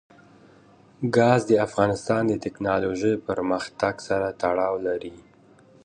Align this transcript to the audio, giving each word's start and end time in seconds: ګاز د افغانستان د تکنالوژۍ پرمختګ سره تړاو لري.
ګاز 1.15 1.41
د 1.47 1.51
افغانستان 1.67 2.21
د 2.27 2.33
تکنالوژۍ 2.45 3.13
پرمختګ 3.27 3.95
سره 4.07 4.27
تړاو 4.41 4.75
لري. 4.87 5.15